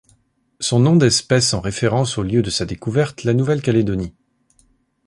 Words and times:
Son 0.59 0.79
nom 0.79 0.95
d'espèce 0.95 1.53
en 1.53 1.59
référence 1.61 2.17
au 2.17 2.23
lieu 2.23 2.41
de 2.41 2.49
sa 2.49 2.65
découverte, 2.65 3.23
la 3.23 3.35
Nouvelle-Calédonie. 3.35 4.15